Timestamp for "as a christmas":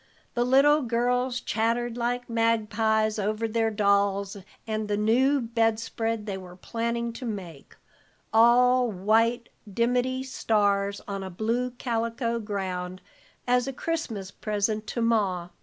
13.47-14.31